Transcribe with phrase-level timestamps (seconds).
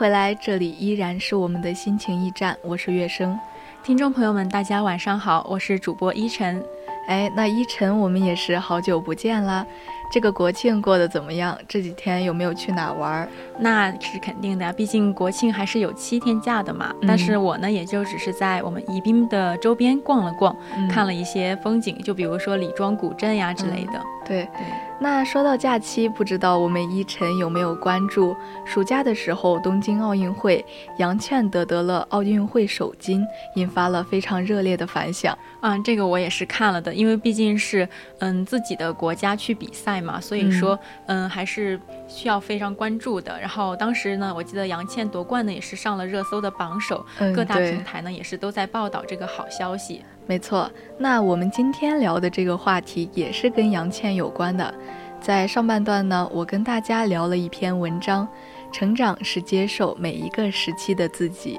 [0.00, 3.38] 回来，这里依然是我们的心情驿站，我是月生。
[3.84, 6.64] 听众朋友们，大家晚上好，我是主播依晨。
[7.06, 9.62] 哎，那依晨，我们也是好久不见啦。
[10.10, 11.54] 这个国庆过得怎么样？
[11.68, 13.28] 这几天有没有去哪玩？
[13.58, 16.94] 那是肯定的呀，毕竟国庆还是有七天假的嘛。
[17.06, 20.56] 但是我呢，也就只是在我们宜宾的周边逛了逛，
[20.90, 24.00] 看了一些风景，就比如说李庄古镇呀之类的。
[24.24, 24.64] 对对。
[25.02, 28.36] 那说到假期，不知道我们依晨有没有关注？
[28.66, 30.62] 暑假的时候，东京奥运会，
[30.98, 35.36] 杨倩得得了奥运会首金，引发了非常热烈的反响。
[35.62, 43.40] 嗯，这个我也是看了的，因为毕竟是嗯自己的国家去比赛嘛，所以说嗯还是需要非常关注的。
[43.40, 50.04] 然后当时呢，我记得杨倩夺冠呢也是上了热搜的榜首，各大平台呢也是都在报道这个好消息。
[50.26, 54.72] 没错，那我们今天聊的这个话题也是跟杨倩有关的。
[55.20, 58.26] 在上半段呢，我跟大家聊了一篇文章，
[58.72, 61.58] 成长是接受每一个时期的自己。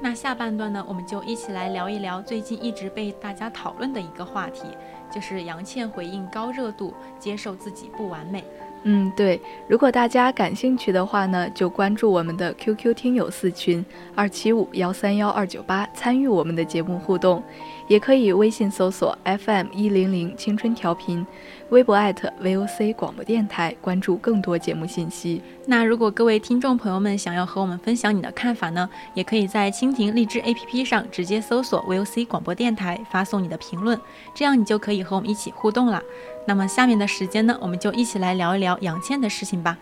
[0.00, 4.64] 那下半段呢，我们就一起来聊一聊最近一直被大家讨论的一个话题，
[5.08, 8.42] 就是杨倩回应高热度，接受自己不完美。
[8.84, 9.40] 嗯，对。
[9.68, 13.84] 如果大家感兴趣的话呢，就关注我们的 QQ 听友四群
[14.14, 17.42] 二七五幺三幺二九八，参与我们的节目互动。
[17.88, 21.26] 也可以微信搜索 FM 一零零青春调频，
[21.68, 25.42] 微博 @VOC 广播电台，关注更多节目信息。
[25.66, 34.00] 那如果各位听众朋友们想要和我们分享你的看法呢，也可以在蜻蜓荔枝 APP 上直接搜索 VOC 广播电台，发送你的评论，
[34.34, 36.02] 这样你就可以和我们一起互动了。
[36.46, 39.78] 那么下面的时间呢，我们就一起来聊一聊杨倩的事情吧。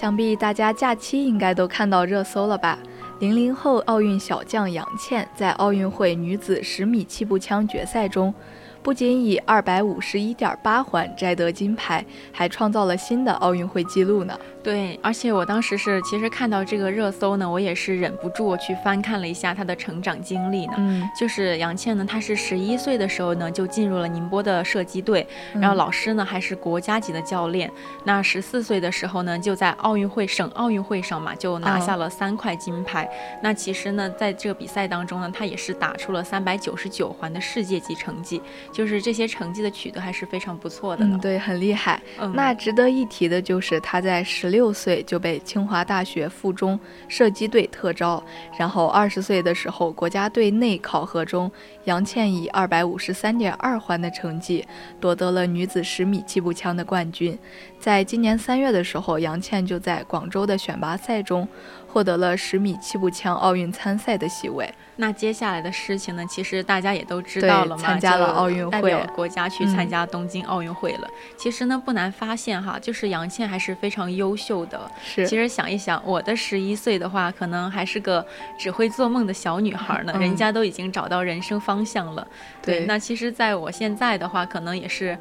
[0.00, 2.78] 想必大家假期应该都看到热搜了吧？
[3.18, 8.32] 零零后奥运小将杨倩在奥运会女子十米气步枪决赛中。
[8.82, 14.38] 不仅以二百五十一点八环摘得金牌，还创造了新的奥运会纪录呢。
[14.62, 20.74] 对，而且我当时是其实看到这个热搜呢，我也是忍不住去翻看了一下她的成长经历呢。
[20.76, 27.70] 嗯，就是杨倩呢，她是十一岁的时候呢就进入了宁波的射击队，然后老师呢还是国家级的教练。
[28.04, 33.08] 那十四岁的时候呢，就在奥运会省奥运会上嘛，就拿下了三块金牌。
[33.42, 38.40] 那其实呢，在这个比赛当中呢，她也是打出了三百九十九环的世界级成绩。
[38.72, 42.00] 就是这些成绩的取得还是非常不错的，嗯，对，很厉害。
[42.34, 48.22] 那值得一提的就是他在十六岁就被清华大学附中射击队特招，
[48.58, 51.50] 然后二十岁的时候国家队内考核中，
[51.84, 54.64] 杨倩以二百五十三点二环的成绩
[55.00, 57.38] 夺得了女子十米气步枪的冠军。
[57.78, 61.48] 在今年三月的时候，杨倩就在广州的选拔赛中
[61.92, 64.72] 获得了十米气步枪奥运参赛的席位。
[64.96, 66.24] 那接下来的事情呢？
[66.26, 71.08] 其实大家也都知道了嘛，参加了奥运会，代表国家去参加东京奥运会了。
[71.38, 74.78] 其实呢，不难发现哈，就是杨倩还是非常优秀的。
[75.02, 78.24] 是，其实想一想，我的十一岁的话，可能还是个
[78.58, 82.26] 只会做梦的小女孩呢，人家都已经找到人生方向了。
[82.60, 85.18] 对，那其实在我现在的话，可能也是。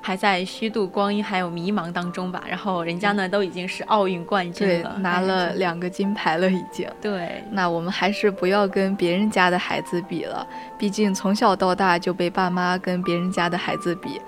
[0.00, 2.42] 还在虚度光阴，还有迷茫当中吧。
[2.48, 6.88] 然后人家呢都已经是奥运冠军了，拿了两个金牌了已经。
[7.00, 10.46] 对，那我们还是不要跟别人家的孩子比了，
[10.78, 14.20] 毕竟从小到大就被爸妈跟别人家的孩子比。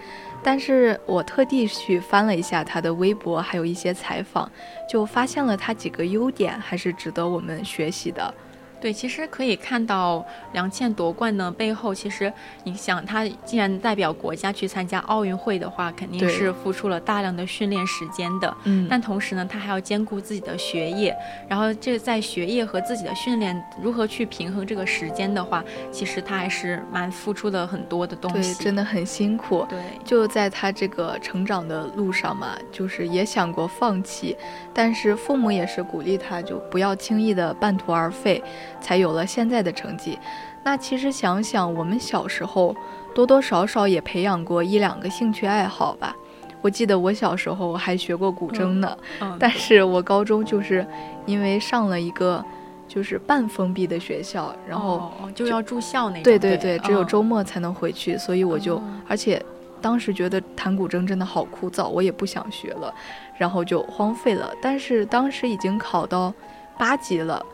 [0.45, 4.51] 但是我特地去翻了一下他的微博，还有一些采访，
[4.91, 8.35] 就发现了他几个优点，还是值得我们学习的。
[8.83, 12.31] 对，其实可以看到梁倩夺冠呢背后，其实
[12.65, 18.53] 你想，她既然代表国家去参加奥运会的话，肯定是付出了大量的训练时间的。
[18.65, 21.17] 嗯，但同时呢，她还要兼顾自己的学业，
[21.49, 25.63] 然后这在学业和自己的训练如何去平衡这个时间的话，
[25.93, 28.55] 其实她还是蛮付出了很多的东西。
[28.57, 29.65] 对，真的很辛苦。
[29.71, 34.37] 对，就在她这个成长的路上嘛，就是也想过放弃，
[34.75, 38.43] 但是父母也是鼓励他，就不要轻易的半途而废。
[38.81, 40.19] 才有了现在的成绩。
[40.65, 42.75] 那其实想想，我们小时候
[43.15, 46.15] 多多少少也培养过一两个兴趣爱好吧。
[46.61, 48.97] 我记得我小时候还学过古筝呢，
[49.39, 50.87] 但是我高中就是
[51.27, 52.45] 因为上了一个
[52.87, 56.23] 就是半封闭的学校，然后就要住校那种。
[56.23, 59.45] 对对对，只有周末才能回去，所以我就而且
[59.81, 62.95] 当时觉得弹古筝真的好枯燥，我也不想学了，
[63.43, 64.55] 然后就荒废了。
[64.63, 66.33] 但是当时已经考到
[66.79, 67.45] 八级了。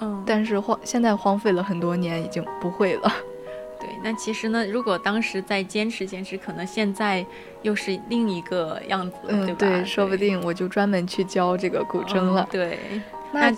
[0.00, 3.12] 嗯，但是荒现在荒废了很多年，已经不会了。
[3.78, 7.24] 对，那其实呢，如果当时再坚持坚持，可能现在
[7.62, 9.56] 又是另一个样子，对吧？
[9.60, 12.48] 对，说不定我就专门去教这个古筝了。
[12.50, 12.78] 对，
[13.32, 13.54] 那。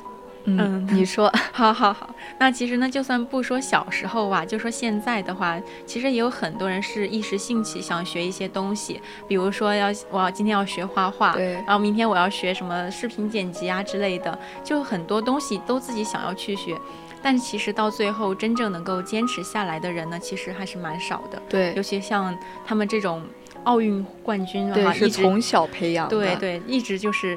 [0.57, 2.15] 嗯，你说， 好好好。
[2.39, 16.79] 那其实呢，就算不说小时候啊，就说现在的话，其实也有很多人是一时兴起想学一些东西，比如说要我要今天要学画画，对，然后明天我要学什么视频剪辑啊之类的，就很多东西都自己想要去学，
[17.23, 21.43] 但是其实到最后真正能够坚持下来的人呢，其实还是蛮少的。
[21.49, 23.23] 对，尤其像他们这种
[23.65, 27.37] 奥运冠军对，是从小培养，对对，一直就是。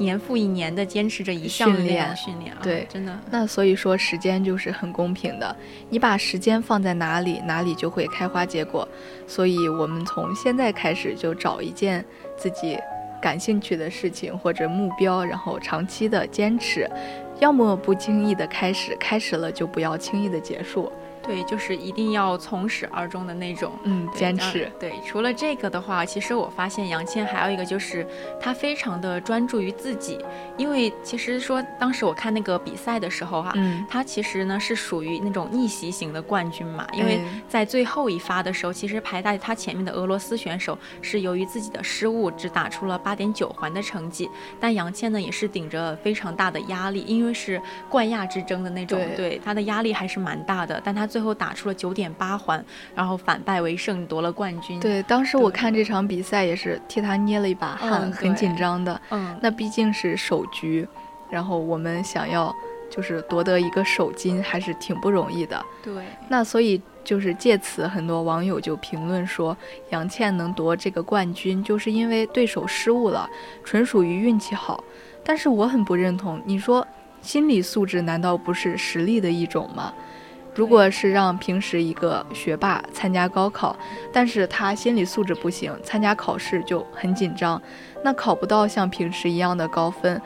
[0.00, 3.16] 年复一年的坚持着一项训练，训练，对，真的。
[3.30, 5.54] 那所以说，时间就是很公平的，
[5.90, 8.88] 你把时间放在哪里，哪里就会开花结果。
[9.26, 12.04] 所以，我们从现在开始就找一件
[12.36, 12.78] 自己
[13.20, 16.90] 感兴趣的事情或者目标，然后长期的坚持，
[17.38, 20.90] 要么不经意的开始，开始了就不要轻易的结束。
[21.30, 24.68] 对，就是一定要从始而终的那种，嗯，坚持。
[24.80, 28.04] 对，除了这个的话，其实我发现杨倩还有一个就是，
[28.40, 30.18] 她非常的专注于自己。
[30.56, 36.84] 因为其实说当时我看那个比赛的时候哈，嗯，她其实呢是属于那种逆袭型的冠军嘛。
[36.92, 44.28] 因为在最后一发的时候，其实排在她前面的俄罗斯选手是由于自己的失误，只打出了八点九环的成绩。
[44.58, 50.80] 但杨倩呢也是顶着非常大的压力，因为是冠亚之争的那种，对她的压力还是蛮大的。
[50.84, 52.64] 但她最后打出了九点八环，
[52.94, 54.80] 然后反败为胜，夺了冠军。
[54.80, 59.00] 对，当时我看这场比赛也是替他捏了一把汗，很紧张的。
[59.10, 60.86] 嗯，那毕竟是首局，
[61.30, 62.54] 然后我们想要
[62.90, 65.64] 就是夺得一个首金，还是挺不容易的。
[65.82, 69.56] 对，那所以就是借此，很多网友就评论说，
[69.90, 73.28] 杨倩能夺这个冠军，就是因为对手失误了，
[73.64, 74.82] 纯属于运气好。
[75.24, 76.86] 但是我很不认同，你说
[77.22, 79.92] 心理素质难道不是实力的一种吗？
[80.54, 83.76] 如果是让平时一个学霸参加高考，
[84.12, 87.60] 但是他心理素质不行，参加考试就很紧张，
[88.04, 90.20] 那考不到像平时一样的高分，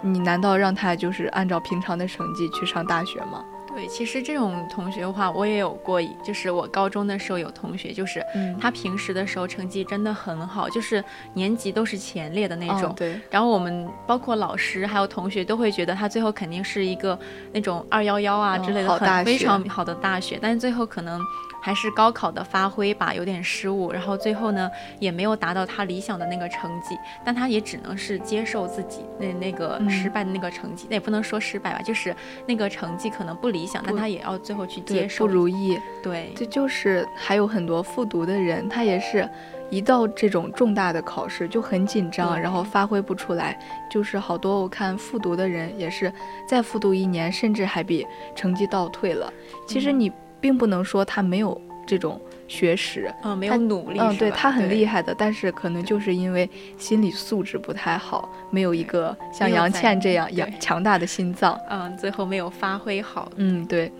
[0.00, 3.44] 你难道让他就是按照平常的成绩去上大学吗？
[3.74, 8.24] 对，其实这种同学的话，我也有过，就是我高中的时候有同学，就是
[8.60, 11.02] 他平时的时候成绩真的很好，就是
[11.34, 12.94] 年级都是前列的那种。
[12.96, 13.20] 对。
[13.30, 17.18] 然后我们包括老师还有同学都会觉得他最后肯定是一个
[17.52, 21.20] 那种二幺幺啊之类的很非常好的大学，但是最后可能。
[21.64, 26.94] 还是高考的发挥吧，有点失误，然后最后呢也没有达到他理想的那个成绩，
[27.24, 32.14] 但他也只能是接受自己那那个失败的那个成绩，那也不能说失败吧，就是
[32.46, 35.26] 那个成绩可能不理想，但他也要最后去接受。
[35.26, 39.26] 不如意，对，这就是还有很多复读的人，他也是
[39.70, 43.58] 一到这种重大的考试就很紧张，然后发挥不出来，
[43.90, 46.12] 就是好多我看复读的人也是
[46.46, 48.06] 再复读一年，甚至还比
[48.36, 49.32] 成绩倒退了。
[49.66, 50.12] 其实你。
[50.44, 56.46] 并不能说他没有这种学识，嗯，没有努力，嗯，对他很厉害的，但是可能就是因为
[56.76, 63.90] 心理素质不太好，没有一个像杨倩这样强强大的心脏，嗯，最后没有发挥好，嗯，对。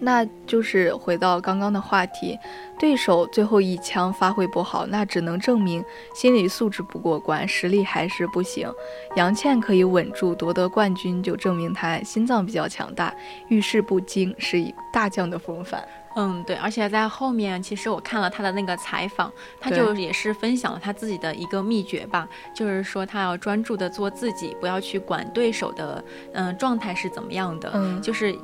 [0.00, 2.38] 那就是回到刚刚的话题，
[2.78, 8.70] 对手最后一枪发挥不好，那只能证明心理素质不过关，实力还是不行。
[9.16, 13.12] 杨倩可以稳住夺得冠军，就证明她心脏比较强大，
[13.48, 15.82] 遇事不惊，是以大将的风范。
[16.16, 26.02] 嗯，对，而且在后面，其实我看了他的那个采访，他就也是分享了他自己的一个秘诀吧，就是说他要专注的做自己，不要去管对手的
[26.32, 28.36] 嗯状态是怎么样的，嗯，就是。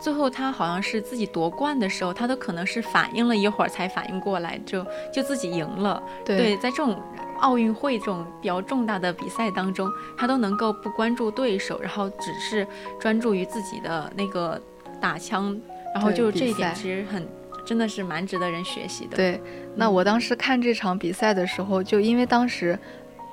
[0.00, 6.02] 最后他好像是自己夺冠的时候，他都可能是反应了一会儿才反应过来，就就自己赢了。
[6.24, 7.00] 对，在这种
[7.40, 12.66] 奥运会这种比较重大的比赛当中，他都能够不关注对手，然后只是
[13.00, 14.60] 专注于自己的那个
[15.00, 15.58] 打枪，
[15.94, 17.26] 然后就这一点其实很
[17.64, 19.16] 真的是蛮值得人学习的。
[19.16, 19.40] 对，
[19.74, 22.78] 那我当时看这场比赛的时候，就因为当时。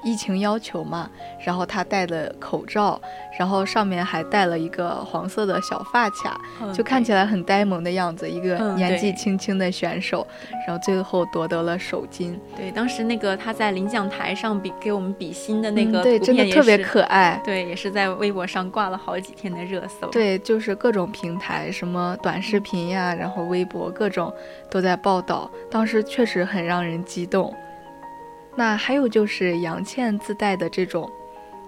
[0.03, 1.10] 疫情要求嘛，
[1.45, 3.00] 然后他戴了口罩，
[3.39, 6.39] 然后上面还戴了一个黄色的小发卡，
[6.74, 8.29] 就看起来很呆萌的样子。
[8.29, 10.25] 一个年纪轻轻的选手，
[10.67, 12.39] 然后最后夺得了首金。
[12.55, 17.41] 对，当时那个他在领奖台上比给我们比心的那个对，真的特别可爱。
[17.43, 20.07] 对，也是在微博上挂了好几天的热搜。
[20.07, 24.33] 对，就是各种平台，什么短视频呀，然后微博各种
[24.69, 25.50] 都在报道。
[25.72, 27.53] 当时确实很让人激动。
[28.55, 31.10] 那还有就是杨倩自带的这种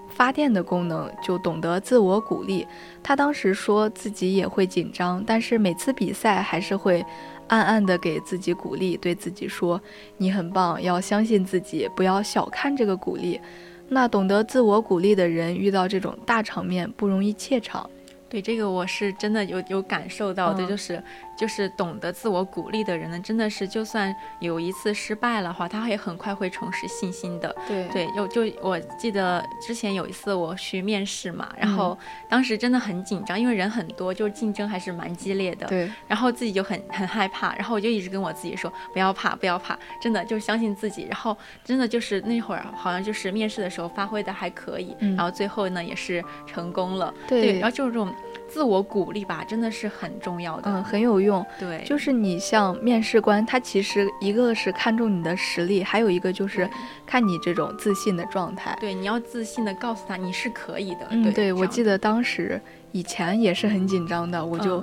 [0.07, 2.65] 发电的功能，就懂得自我鼓励。
[3.03, 7.05] 她当时说自己也会紧张，但是每次比赛还是会
[7.47, 9.81] 暗暗的给自己鼓励，对自己说
[10.17, 13.39] ：“你很棒，要相信自己，不要小看这个鼓励。”
[13.87, 17.87] 那懂得自我鼓励的人，遇到这种大场面不容易怯场。
[18.35, 21.01] 对这个我是真的有有感受到的，就是
[21.37, 27.55] 就是懂得自我鼓励的人呢，真的是就算有一次失败了话，他也很快会重拾信心的。
[27.65, 35.65] 对对，有就我记得之前有一次我去面试嘛，然后当时真的很紧张，因为人很多，就是竞争还是蛮激烈的。
[35.67, 41.07] 对，然后自己就很很害怕，然后我就一直跟我自己说不要怕，不要怕，真的就相信自己。
[41.09, 47.13] 然后真的就是那会儿好像就是面试的时候发挥的还可以，然后最后呢也是成功了。
[47.29, 48.13] 对，然后就是这种。
[48.55, 51.45] 自我鼓励吧，真的是很重要的，嗯，很有用。
[51.59, 56.69] 对，就是你像面试官，他其实一个是看重你的实力，还有一个就是
[57.05, 58.73] 看你这种自信的状态。
[58.79, 61.05] 对，你要自信的告诉他你是可以的。
[61.09, 62.61] 嗯，对，我记得当时
[62.93, 64.81] 以前也是很紧张的，我就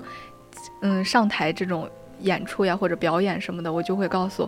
[0.82, 1.88] 嗯上台这种
[2.20, 4.46] 演出呀或者表演什么的，我就会告诉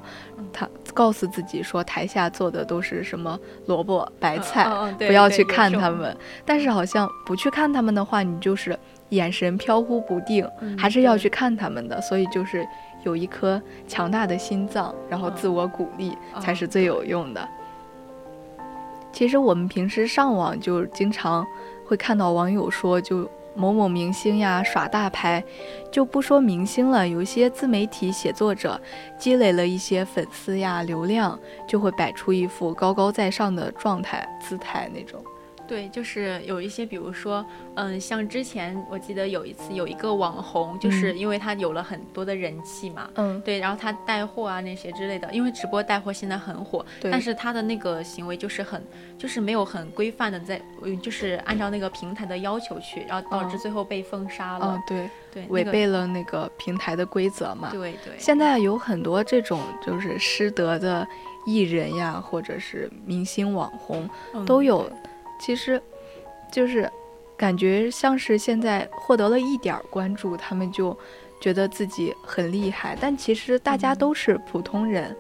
[0.52, 6.14] 他，告诉自己说台下坐的都是什么萝卜白菜，不要去看他们。
[6.45, 8.78] 但是好像不去看他们的话，你就是。
[9.14, 12.66] 眼神飘忽不定，还是要去看他们的，所以就是
[13.04, 17.49] 有一颗强大的心脏，然后自我鼓励才是最有用的。
[19.12, 21.47] 其实我们平时上网就经常
[21.87, 25.42] 会看到网友说，就某某明星呀耍大牌，
[25.92, 28.80] 就不说明星了，有一些自媒体写作者
[29.16, 35.23] 积累了一些粉丝呀流量，就会摆出一副高高在上的状态姿态那种。
[35.66, 37.44] 对，就是有一些，比如说，
[37.75, 48.83] 嗯，像之前我记得有一次有一个网红，就是因为他有了很多的人气嘛，嗯，对，然后他带货啊那些之类的，因为直播带货现在很火，但是他的那个行为就是很，
[49.16, 50.61] 就是没有很规范的在，
[51.02, 58.12] 就是按照那个平台的要求去，然后导致最后被封杀了，对对，违背了那个平台的规则嘛，对对。
[58.18, 61.06] 现在有很多这种就是失德的
[61.47, 64.09] 艺人呀，或者是明星网红
[64.44, 64.90] 都有。
[65.38, 65.81] 其实，
[66.50, 66.91] 就是
[67.37, 70.97] 感觉像是现在获得了一点关注，他们就
[71.41, 72.97] 觉得自己很厉害。
[73.00, 75.14] 但其实大家都是普通人，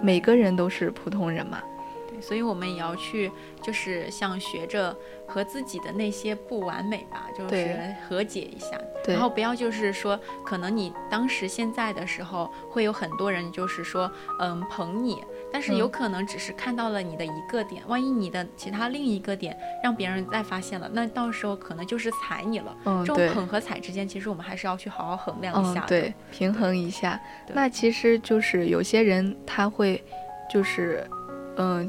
[0.00, 1.62] 每个人都是普通人嘛。
[2.08, 3.30] 对，所以我们也要去，
[3.62, 4.94] 就是像学着
[5.26, 8.78] 和自己的那些不完美吧，就是和解一下。
[9.06, 14.10] 然后不要就是说，可能你当时现在的时候，会有很多人就是说，
[14.40, 15.24] 嗯，捧你。
[15.52, 22.76] 但是有可能只是看到了你的一个点，万一你的其他另一个点让别人再发现了，那到时候可能就是踩你了。
[22.84, 27.20] 嗯，这种捧和踩之间，其实我们还是要去好好衡量一下，对，平衡一下。
[27.52, 30.02] 那其实就是有些人他会，
[30.48, 31.04] 就是，
[31.56, 31.88] 嗯，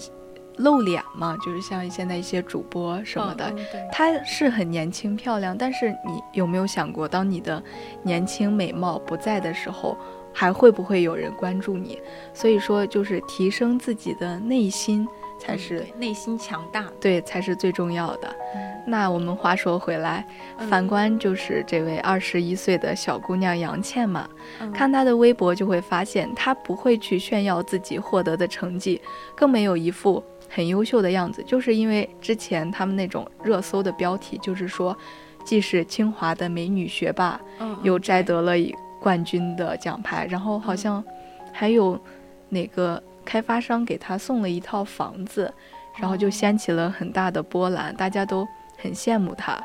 [0.58, 3.54] 露脸嘛，就是像现在一些主播什么的，
[3.92, 7.62] 他是很年轻漂亮，但是你有没有想过，当你的
[8.04, 9.96] 年轻美貌不在的时候？
[10.34, 12.00] 还会不会有人关注你？
[12.34, 15.08] 所以说，就是提升自己的内心
[15.40, 18.36] 才是内心强大，对，才是最重要的。
[18.88, 20.26] 那我们话说回来，
[20.70, 24.28] 反观就是这位二十一岁的小姑娘杨倩嘛，
[24.74, 29.00] 看她的微博就会发现，她不会去炫耀自己获得的成绩，
[29.36, 31.44] 更没有一副很优秀的样子。
[31.44, 34.98] 就是因为之前他们那种热搜的标题，就是说，
[35.44, 37.40] 既是清华的美女学霸，
[37.84, 38.76] 又摘得了一。
[39.02, 41.04] 冠军的奖牌，然后好像
[41.52, 42.00] 还有
[42.50, 45.52] 哪个开发商给他送了一套房子，
[46.00, 49.60] 然后就掀起了很大的波澜，大家都很羡慕他。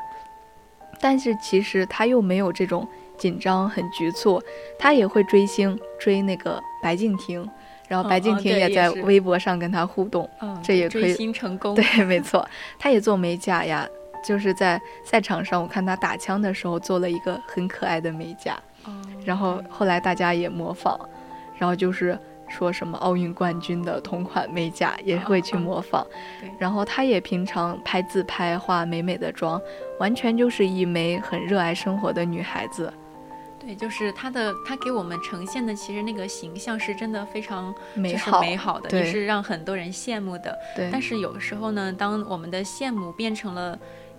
[0.99, 4.41] 但是其实他又没有这种紧张、很局促，
[4.79, 7.47] 他也会追星，追那个白敬亭，
[7.87, 10.27] 然后白敬亭也在微博上跟他互动，
[10.63, 11.75] 这也可以追星成功。
[11.77, 12.47] 对，没错，
[12.79, 13.87] 他也做美甲呀。
[14.23, 18.59] 就是在赛场上，我看他打枪的时候做了一个很可爱的美甲，
[19.25, 20.99] 然后后来大家也模仿，
[21.57, 22.17] 然后就是
[22.47, 26.05] 说什么奥运冠军的同款美甲也会去模仿，
[26.57, 29.61] 然后她也平常拍自拍，化美美的妆，
[29.99, 32.91] 完全就是一枚很热爱生活的女孩子。
[33.59, 40.57] 对，就是她的，她给我们呈现的，其实那个形象是真的非常美好，美好的，也是让很多人羡慕的。
[40.73, 40.89] 对。
[40.89, 43.77] 但是有时候呢，当我们的羡慕变成了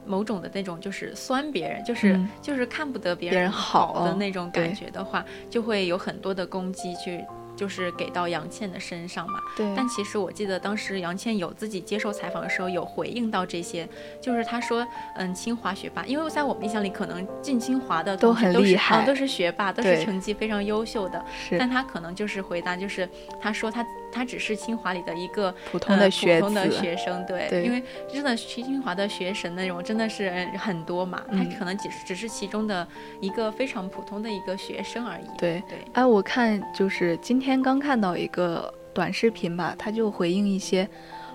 [0.08, 7.24] 某种的那种，就是酸别人，就是就是看不得别人好的那种感觉的话，就会有很多的攻击去。
[7.58, 9.66] 就是给到杨倩的身上嘛，对。
[9.74, 13.84] 但其实我记得当时杨倩有自己接受采访的时候有回应到这些，
[14.20, 14.86] 就是她说，
[15.16, 21.20] 嗯，清华学霸，因为在我们印象里，可能进清华的都很厉害，都是学霸，都是成绩非常优秀的。
[21.48, 21.58] 是。
[21.58, 23.08] 但她可能就是回答，就是
[23.40, 27.48] 她说她她只是清华里的一个普通的学普通的学生，对。
[27.64, 32.86] 因为真的去清华的学神那种真的是很多嘛，他可能只只是其中的
[33.20, 35.26] 一个非常普通的一个学生而已。
[35.36, 35.78] 对对。
[35.94, 37.48] 哎，我看就是今天。
[37.48, 40.86] 天刚看到一个短视频吧，他就回应一些，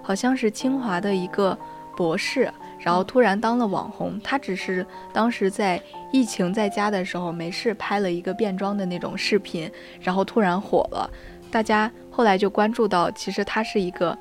[0.03, 1.57] 好像是清华的一个
[1.97, 4.21] 博士，然后突然当了网红。
[4.23, 9.67] 他只是当时在疫情在家的时候没事拍了一个变装的那种视频，
[9.99, 11.09] 然后突然火了。
[11.53, 14.17] 大家后来就关注到，其实他是一个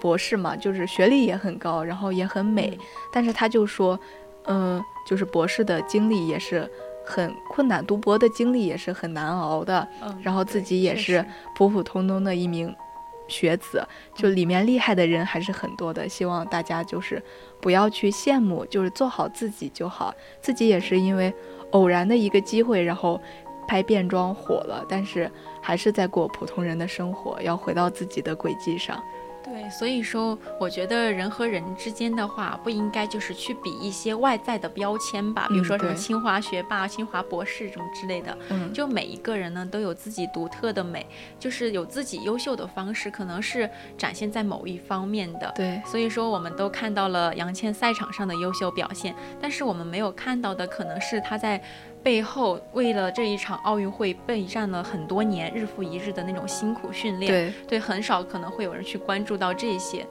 [0.00, 2.78] 博士嘛，就是学历也很高，然后也很美。
[3.12, 4.00] 但是他就说，
[4.46, 6.68] 嗯，就是博士的经历也是。
[7.04, 9.88] 很困难，读博的经历也是很难熬的。
[10.04, 12.72] 嗯，然后自己也是普普通通的一名
[13.26, 16.08] 学子，就里面厉害的人还是很多的。
[16.08, 17.20] 希望大家就是
[17.60, 20.14] 不要去羡慕，就是做好自己就好。
[20.40, 21.34] 自己也是因为
[21.72, 23.20] 偶然的一个机会，然后
[23.66, 25.28] 拍变装火了，但是
[25.62, 29.02] 还是在过普通人的生活，要回到自己的轨迹上。
[29.44, 38.38] 对，所以说，我觉得人和人之间的话，不应该就是去比一些外在的标签吧，比如说什么清华学霸、清华博士什么之类的。
[38.50, 41.04] 嗯，就每一个人呢，都有自己独特的美，
[41.40, 45.52] 就是有自己优秀的方式，可能是展现在某一方面的。
[45.56, 51.60] 对，所以说，我们都看到了杨倩赛场上的优秀表现，但是我们没有看到的，可能是她在。
[52.02, 60.04] 背后为了这一场奥运会备战了很多年，日复一日的那种辛苦训练，对对，很少可能会有人去关注到这些，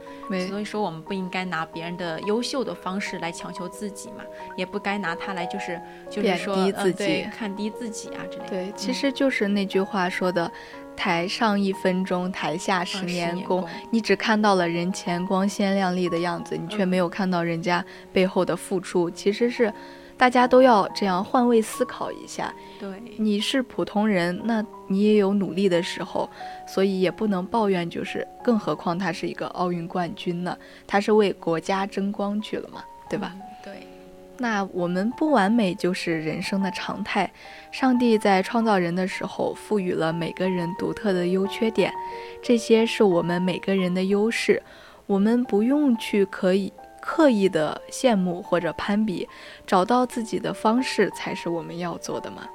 [0.48, 4.24] 所以说我们不应该拿别人的优秀的方式来强求自己嘛，
[4.56, 8.50] 也不该拿它来就是就是说贬低自己、看低自己啊之类的。
[8.50, 10.50] 对，其实就是那句话说的，
[10.96, 13.68] 台上一分钟，台下十年功。
[13.92, 19.74] 你只看到了人前光鲜亮丽的样子，你却没有看到人家背后的付出，其实是。
[20.22, 22.54] 大家都要这样换位思考一下。
[22.80, 26.30] 对，你是普通人，那你也有努力的时候，
[26.68, 27.90] 所以也不能抱怨。
[27.90, 30.56] 就是，更何况他是一个奥运冠军呢，
[30.86, 33.34] 他是为国家争光去了嘛，对吧？
[33.64, 33.74] 对。
[34.38, 37.32] 那我们不完美就是人生的常态。
[37.72, 41.92] 上帝在创造人的时候，赋予了每个人独特的优缺点，
[42.44, 44.62] 这些是我们每个人的优势，
[45.08, 46.72] 我们不用去可以。
[47.02, 49.28] 刻意的羡慕或者攀比，
[49.66, 52.48] 找到自己的方式才是我们要做的嘛。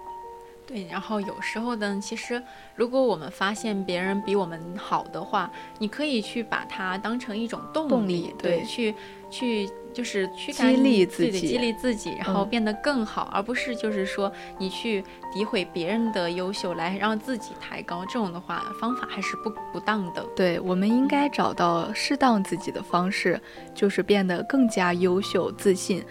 [0.67, 2.43] 对，然后有时候呢，其实
[2.75, 5.49] 如果我们发现别人比我们好的话，
[5.79, 8.93] 你可以去把它当成一种动力，对，去
[9.31, 20.27] 去就是去激励自己，激励自己，然后变得更好，而不是就是说你去诋毁别人的优秀来让自己抬高，这种的话方法还是不不当的。
[20.35, 23.41] 对，我们应该找到适当自己的方式，
[23.73, 26.05] 就是变得更加优秀、自信。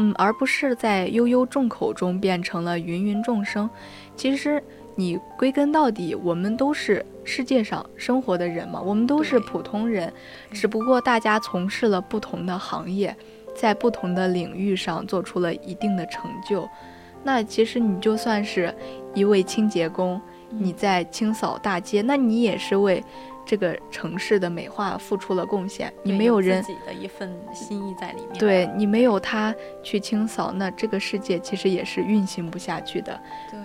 [0.00, 3.68] 嗯，而不是在悠悠众口中变成了芸芸众生。
[4.16, 4.62] 其实
[4.96, 10.10] 你归根到底，我们都是世界上生活的人嘛，我们都是普通人，
[10.52, 13.14] 只不过大家从事了不同的行业，
[13.54, 16.66] 在不同的领域上做出了一定的成就。
[17.22, 18.74] 那其实你就算是
[19.14, 23.04] 一位清洁工，你在清扫大街，那你也是为。
[23.50, 28.38] 这个城市的美化付出了贡献，你没有人自己的一份心意在里面。
[28.38, 33.20] 对你没有他去清扫，那这个世界其实也是运行不下去的。
[33.50, 33.58] 对。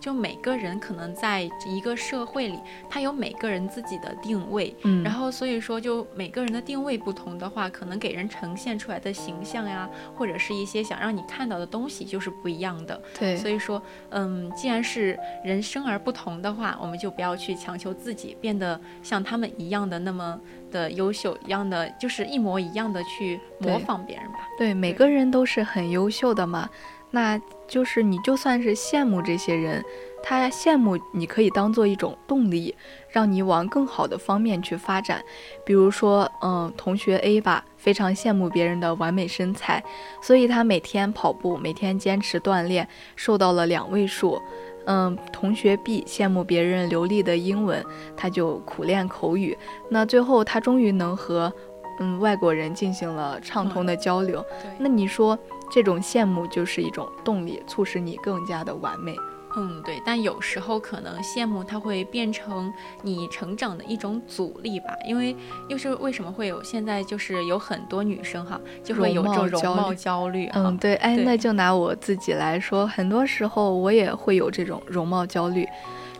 [0.00, 2.58] 就每个人可能在一个社会里，
[2.88, 13.00] 他有每个人自己的定位，嗯，然后所以说就每个人的定位不同的话，可能给人呈现出来的形象呀，或者是一些想让你看到的东西就是不一样的。
[13.18, 20.40] 对，所以说，嗯，既然是人生而不同的话，我们就不要去强求自己变得像他们一样的那么
[20.72, 24.38] 的优秀，一样的就是一模一样的去模仿别人吧。
[24.56, 26.68] 对，每个人都是很优秀的嘛。
[27.12, 27.36] 那
[27.70, 29.82] 就是你就算是羡慕这些人，
[30.22, 32.74] 他羡慕你可以当做一种动力，
[33.08, 35.24] 让你往更好的方面去发展。
[35.64, 39.82] 比如说，嗯，同学 A 吧，非常羡慕别人的完美身材，
[40.20, 44.42] 所以他每天跑步，每天坚持锻炼，瘦到了两位数。
[44.86, 47.84] 嗯，同学 B 羡慕别人流利的英文，
[48.16, 49.56] 他就苦练口语。
[49.88, 51.52] 那最后他终于能和
[52.00, 54.44] 嗯外国人进行了畅通的交流。
[54.78, 55.38] 那你说
[55.70, 59.16] 这种羡慕就是一种动力，促使你更加的完美。
[59.56, 65.34] 嗯，对，但有时候可能羡慕它会变成你成长的一种阻力吧，因为
[65.66, 70.48] 又是为什么会有现在就是有很多女生哈，就会有这种容貌焦虑。
[70.54, 75.66] 嗯，对，哎，那就拿我自己来说，很多时候我也会有这种容貌焦虑，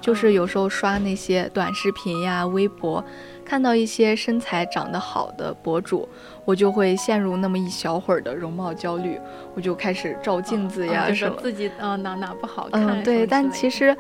[0.01, 3.05] 就是有时候刷那些短视频呀、微博。
[3.45, 6.09] 看到一些身材长得好的博主，
[6.45, 9.19] 我就会陷入那么一小会儿的容貌焦虑，
[9.57, 12.87] 我就开始照镜子呀，说自己嗯哪哪不好看。
[12.87, 13.97] 嗯，对，但其实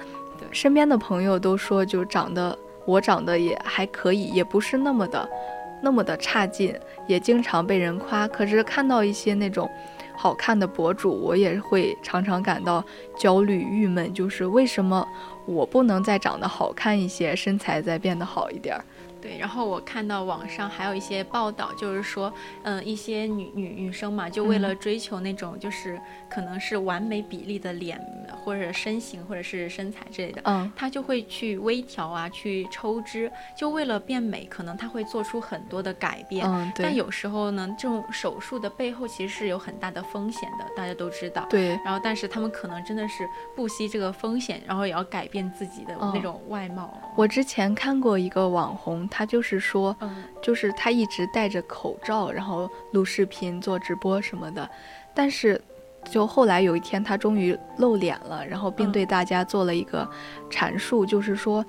[0.52, 5.28] 身边的朋友都说，就长得我长得也还可以，也不是那么的
[5.82, 6.72] 那么的差劲，
[7.08, 8.28] 也经常被人夸。
[8.28, 9.68] 可是看到一些那种
[10.22, 12.84] 好看的博主，我也会常常感到
[13.18, 15.02] 焦虑、郁闷，就是为什么
[15.46, 18.84] 我不能再长得好看一些，身材再变得好一点儿？
[19.20, 28.00] 对，然后我看到网上还有一些报道，就是说，嗯，一些女女女生嘛，就为了追求那种就是可能是完美比例的脸
[28.44, 36.46] 或者身形或者是身材之类的，嗯，她就会去微调啊，去抽脂，就为了变美，可能她会做出很多的改变。
[36.48, 36.84] 嗯，对。
[36.84, 41.46] 但有时候呢，这种手术的背后其实是有很大的风险的，大家都知道。
[41.50, 41.68] 对。
[41.84, 46.92] 然后，但是他们可能真的是不惜这个风险，然后也要改变自己的那种外貌。
[47.16, 49.06] 我之前看过一个网红。
[49.10, 49.94] 他就是说，
[50.40, 54.68] 就是他一直戴着口罩，然后录视频、做直播什么的。
[55.12, 55.60] 但是，
[56.10, 60.08] 就后来有一天，他终于露脸了，然后并对大家做了一个
[60.48, 61.64] 阐述，就是说，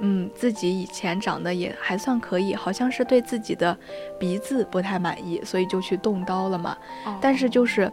[0.00, 3.76] 嗯，自己以前长得也还算可以，好像是对自己的
[4.18, 6.76] 鼻子不太满意，所以就去动刀了嘛。
[7.20, 7.92] 但是就是，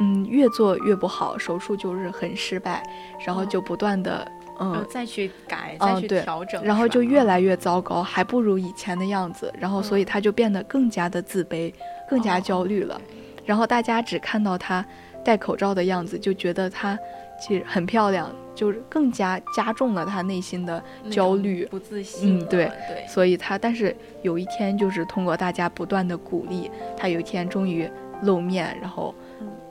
[0.00, 2.82] 嗯，越做越不好，手术就是很失败，
[3.26, 4.26] 然后就不断的。
[4.60, 9.52] 嗯，再去改，再去调整，然后就越来越糟糕，还不如以前的样子。
[9.58, 11.72] 然后，所以他就变得更加的自卑，
[12.08, 13.00] 更加焦虑了。
[13.44, 14.84] 然后大家只看到他
[15.24, 16.98] 戴口罩的样子，就觉得他
[17.40, 22.38] 其实很漂亮，就是更加加重了他内心的焦虑、不自信。
[22.38, 23.04] 嗯，对对。
[23.08, 27.90] 所以他，但是有一天，就是通过大家不断的鼓励，他有一天终于
[28.22, 29.14] 露面，然后。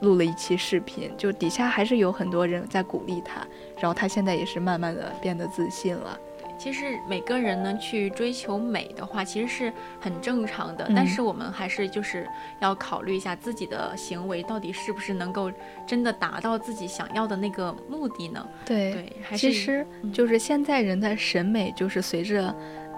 [0.00, 3.46] 录了一期视频，就底下还是有很多人在鼓励他，
[3.78, 6.18] 然后他现在也是慢慢的变得自信了。
[6.38, 12.28] 对，其实每个人呢去追求美的话，其实是很正常的，但是我们还是就是
[12.60, 15.50] 要考虑一下自己的行为到底是不是能够
[15.86, 18.46] 真的达到自己想要的那个目的呢？
[18.64, 22.54] 对对，其实就是现在人的审美就是随着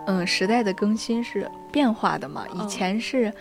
[0.07, 3.33] 嗯时代的更新是变化的嘛，以前是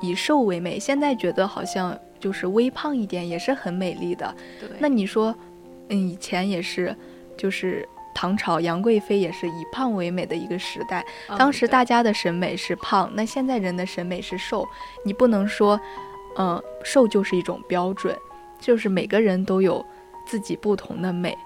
[0.00, 1.98] 以瘦为美，现在觉得好像。
[2.24, 4.34] 就是微胖一点也是很美丽的。
[4.78, 5.36] 那你说，
[5.90, 6.96] 嗯，以前也是，
[7.36, 11.04] 就是唐朝杨贵妃也是以胖为美的一个时代。
[11.36, 14.66] 当时大家的审美是胖，那现在人的审美是瘦。
[15.04, 15.78] 你不能说，
[16.38, 18.16] 嗯，瘦就是一种标准，
[18.58, 19.84] 就是每个人都有
[20.26, 21.36] 自己不同的美。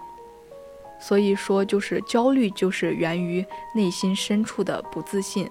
[1.01, 5.51] 所以说，就是焦虑就是源于内心深处的不自信。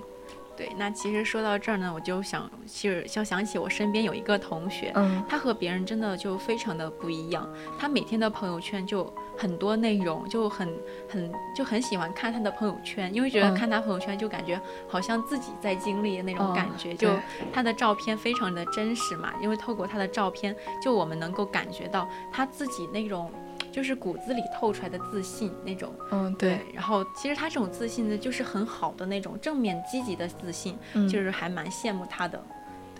[0.58, 7.48] 对，那其实说到这儿呢，我就想，其实就想起我身边有一个同学，嗯，他和别人真的就非常的不一样。
[7.78, 10.67] 他每天的朋友圈就很多内容，就很
[11.08, 16.96] 很就很喜欢看他的朋友圈，因为觉得看他朋友圈就感觉好像自己在经历的那种感觉。
[16.96, 17.10] 就
[17.54, 23.32] 他的照片非常的真实嘛，因为透过他的照片，就我们能够感觉到他自己那种。
[23.77, 26.59] 就是骨子里透出来的自信那种，嗯对。
[26.73, 30.75] 然后其实他这种自信呢，就是很好的那种正面积极的自信，
[31.07, 32.41] 就是还蛮羡慕他的。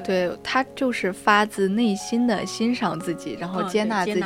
[0.04, 4.22] 对他就是发自内心的欣赏自己，然后接纳自己。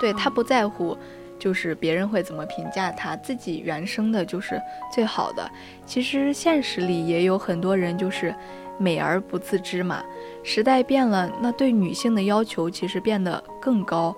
[0.00, 0.96] 对他不在乎，
[1.38, 4.58] 就是别人会怎么评价他，自己原生的就是
[4.90, 5.46] 最好的。
[5.84, 8.34] 其实现实里也有很多人就是
[8.78, 10.02] 美而不自知嘛。
[10.42, 14.16] 时代变了，那对女性的要求其实变得更高，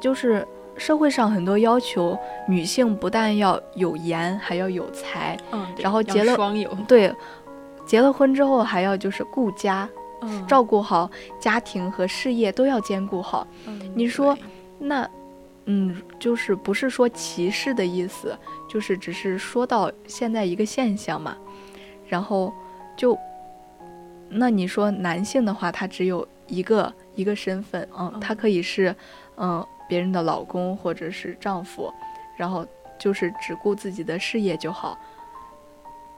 [0.00, 0.44] 就是。
[0.80, 7.14] 社会上很多要求，女性不但要有颜，还要有才，嗯，然后结了双有，对，
[7.84, 9.86] 结了婚之后还要就是顾家，
[10.22, 13.46] 嗯，照顾好家庭和事业都要兼顾好。
[13.94, 14.36] 你说，
[14.78, 15.06] 那，
[15.66, 18.34] 嗯，就是不是说歧视的意思，
[18.66, 21.36] 就是只是说到现在一个现象嘛。
[22.08, 22.50] 然后
[22.96, 23.16] 就，
[24.30, 28.96] 那你说男性的话，他只有一个一个身份，嗯，他可以是，
[29.36, 29.62] 嗯。
[29.90, 31.92] 别人的老公或者是丈夫，
[32.36, 32.64] 然后
[32.96, 34.96] 就是只顾自己的事业就好。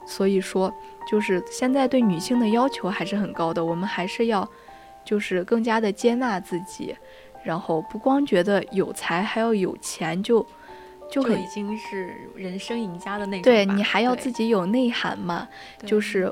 [0.05, 0.71] 所以说，
[1.09, 4.47] 就是现在对女性的要求还是很高的，我们还是要，
[5.03, 6.95] 就是更加的接纳自己，
[7.43, 10.45] 然后不光觉得有才还要有钱就，
[11.09, 13.43] 就很已经是人生赢家的那种。
[13.43, 15.47] 对你还要自己有内涵嘛，
[15.85, 16.31] 就是，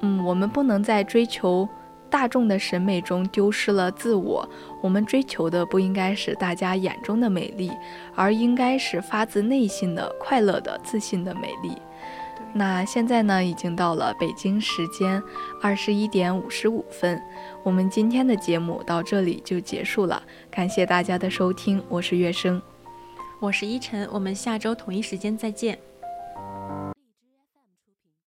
[0.00, 1.68] 嗯，我们不能再追求
[2.14, 4.48] 大众的审美中丢失了自我，
[4.80, 7.72] 我们追求的不应该是大家眼中的美丽，
[8.14, 11.76] 而应该是发自内心的快乐的、自信的美丽。
[12.52, 15.20] 那现在呢，已经到了北京时间
[15.60, 17.20] 二十一点五十五分，
[17.64, 20.22] 我们今天的节目到这里就结束了，
[20.52, 22.62] 感谢大家的收听，我是月生，
[23.40, 25.76] 我是依晨，我们下周同一时间再见。